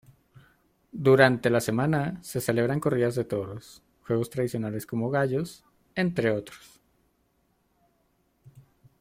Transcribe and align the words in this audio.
Durante 1.07 1.51
la 1.51 1.61
semana 1.61 2.17
se 2.23 2.41
celebran 2.41 2.79
corridas 2.79 3.13
de 3.13 3.23
toros, 3.23 3.83
juegos 4.07 4.31
tradicionales 4.31 4.87
como 4.87 5.11
gallos, 5.11 5.63
entre 5.93 6.31
otros. 6.31 6.81